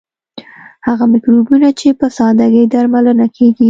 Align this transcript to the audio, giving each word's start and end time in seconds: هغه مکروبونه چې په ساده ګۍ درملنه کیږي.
هغه 0.87 1.05
مکروبونه 1.13 1.69
چې 1.79 1.87
په 1.99 2.07
ساده 2.17 2.45
ګۍ 2.53 2.65
درملنه 2.73 3.27
کیږي. 3.35 3.59